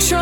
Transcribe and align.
It's 0.00 0.12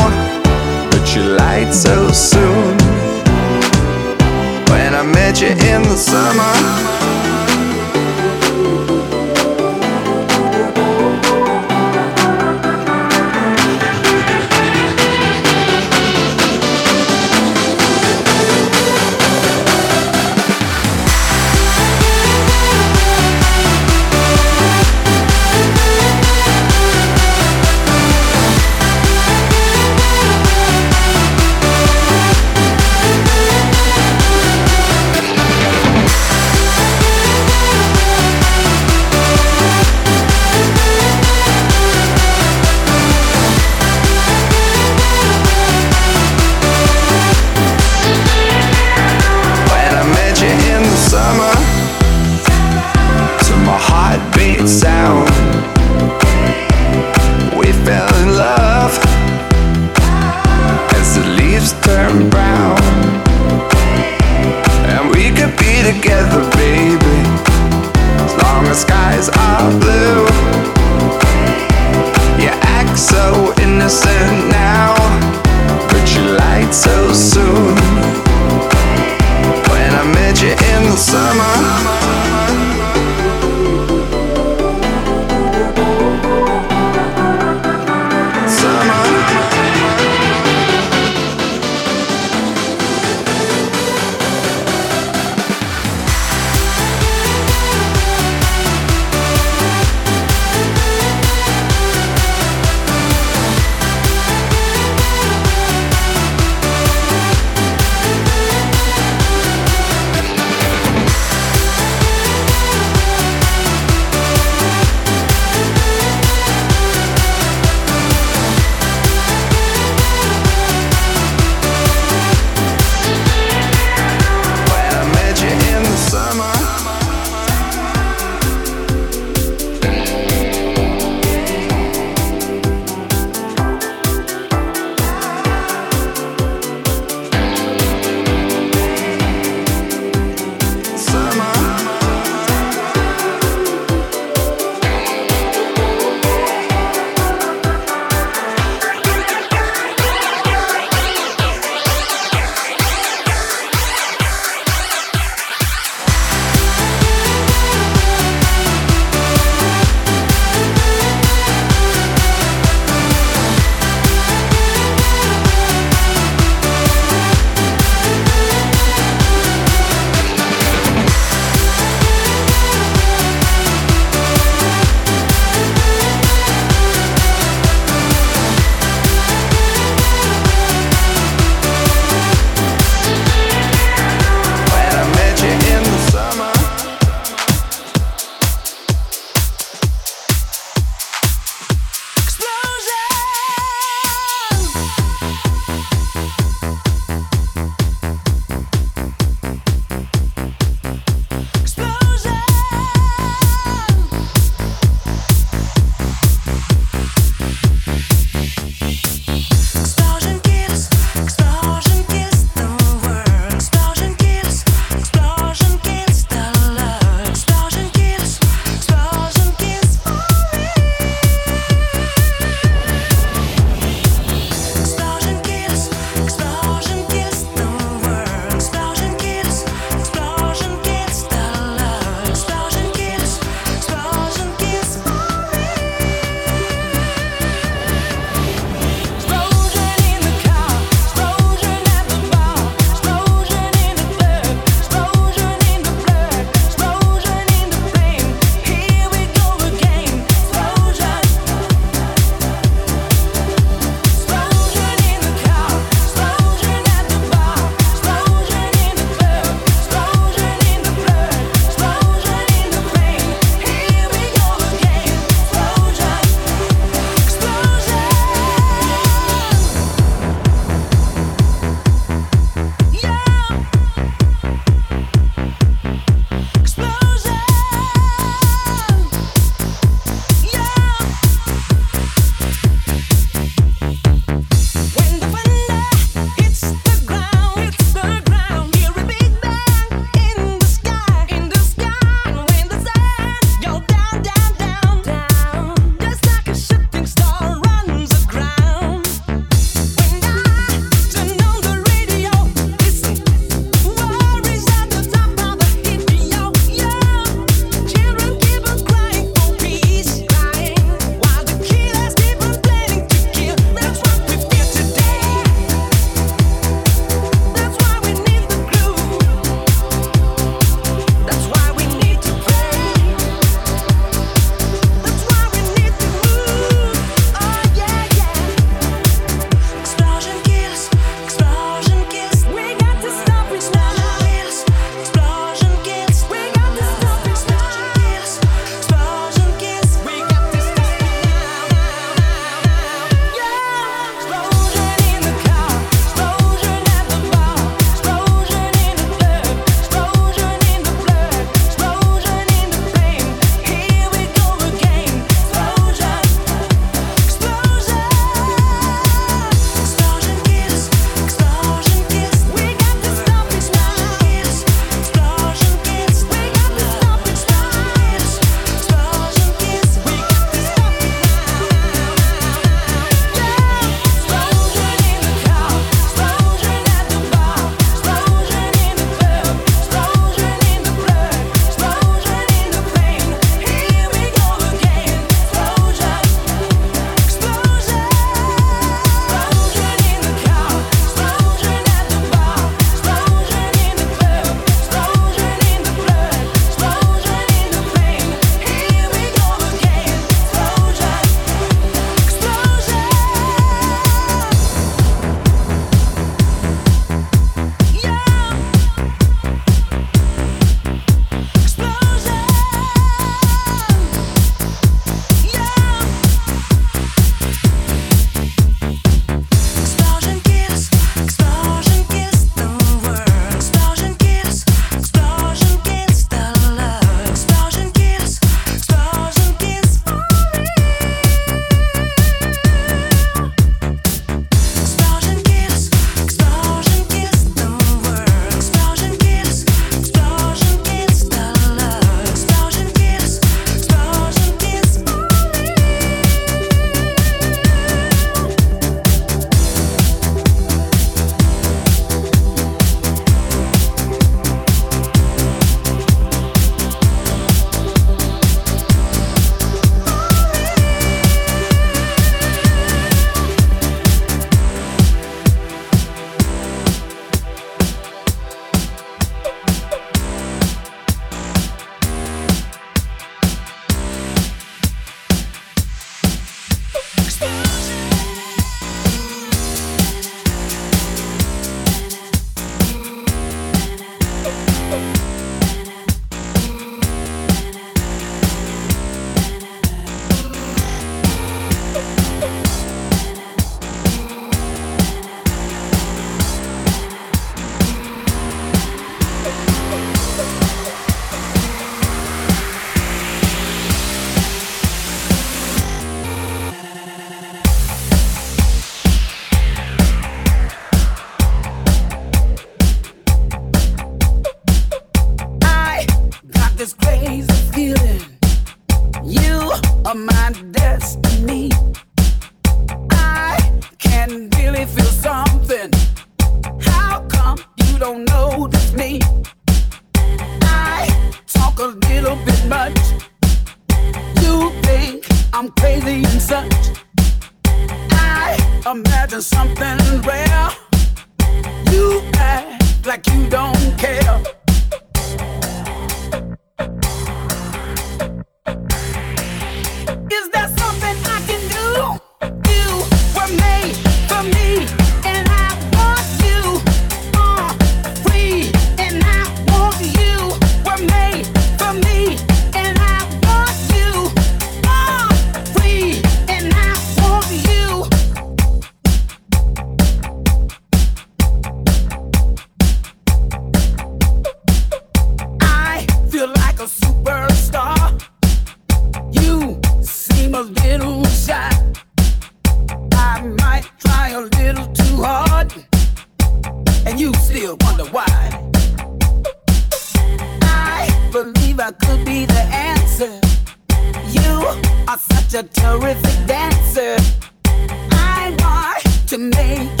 free 599.81 600.00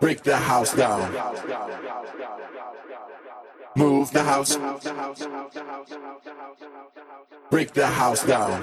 Break 0.00 0.22
the 0.22 0.36
house 0.36 0.74
down. 0.74 1.12
Move 3.76 4.10
the 4.10 4.22
house. 4.22 4.56
Break 7.50 7.72
the 7.72 7.86
house 7.86 8.24
down. 8.24 8.62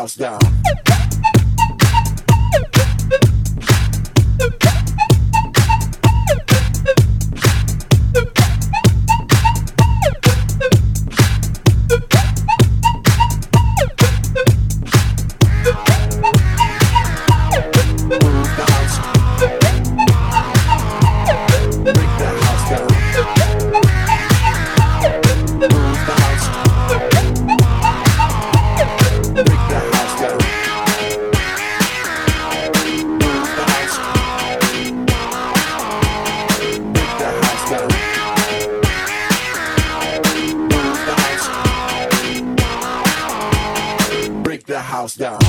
house 0.00 0.16
down. 0.16 0.49
us 45.10 45.16
down. 45.16 45.39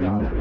Dream 0.00 0.39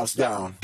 house, 0.00 0.14
down. 0.14 0.59